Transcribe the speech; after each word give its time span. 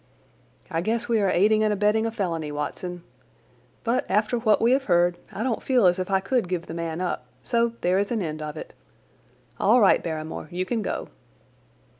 "I 0.71 0.81
guess 0.81 1.07
we 1.07 1.19
are 1.21 1.29
aiding 1.29 1.63
and 1.63 1.71
abetting 1.71 2.07
a 2.07 2.11
felony, 2.11 2.51
Watson? 2.51 3.03
But, 3.83 4.03
after 4.09 4.39
what 4.39 4.59
we 4.59 4.71
have 4.71 4.85
heard 4.85 5.19
I 5.31 5.43
don't 5.43 5.61
feel 5.61 5.85
as 5.85 5.99
if 5.99 6.09
I 6.09 6.19
could 6.19 6.47
give 6.49 6.65
the 6.65 6.73
man 6.73 6.99
up, 7.01 7.27
so 7.43 7.73
there 7.81 7.99
is 7.99 8.11
an 8.11 8.23
end 8.23 8.41
of 8.41 8.57
it. 8.57 8.73
All 9.59 9.79
right, 9.79 10.01
Barrymore, 10.01 10.47
you 10.49 10.65
can 10.65 10.81
go." 10.81 11.09